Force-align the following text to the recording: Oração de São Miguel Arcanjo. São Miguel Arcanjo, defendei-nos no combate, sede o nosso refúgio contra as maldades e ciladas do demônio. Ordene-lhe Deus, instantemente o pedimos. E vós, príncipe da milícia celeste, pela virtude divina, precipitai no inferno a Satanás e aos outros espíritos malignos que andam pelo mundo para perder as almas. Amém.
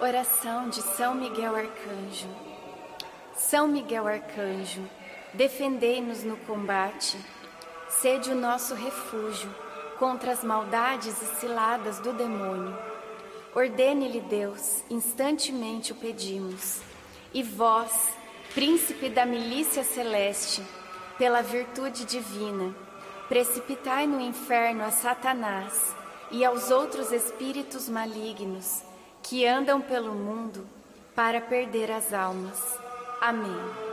Oração 0.00 0.68
de 0.68 0.82
São 0.82 1.14
Miguel 1.14 1.54
Arcanjo. 1.54 2.28
São 3.36 3.68
Miguel 3.68 4.08
Arcanjo, 4.08 4.82
defendei-nos 5.32 6.24
no 6.24 6.36
combate, 6.38 7.16
sede 7.88 8.32
o 8.32 8.34
nosso 8.34 8.74
refúgio 8.74 9.48
contra 9.98 10.32
as 10.32 10.42
maldades 10.42 11.22
e 11.22 11.26
ciladas 11.36 12.00
do 12.00 12.12
demônio. 12.12 12.76
Ordene-lhe 13.54 14.20
Deus, 14.22 14.82
instantemente 14.90 15.92
o 15.92 15.94
pedimos. 15.94 16.80
E 17.32 17.42
vós, 17.42 18.08
príncipe 18.54 19.08
da 19.08 19.24
milícia 19.24 19.84
celeste, 19.84 20.62
pela 21.16 21.42
virtude 21.42 22.04
divina, 22.04 22.74
precipitai 23.28 24.06
no 24.06 24.20
inferno 24.20 24.84
a 24.84 24.90
Satanás 24.90 26.01
e 26.32 26.44
aos 26.44 26.70
outros 26.70 27.12
espíritos 27.12 27.88
malignos 27.88 28.82
que 29.22 29.46
andam 29.46 29.80
pelo 29.80 30.14
mundo 30.14 30.66
para 31.14 31.40
perder 31.40 31.90
as 31.90 32.12
almas. 32.12 32.58
Amém. 33.20 33.91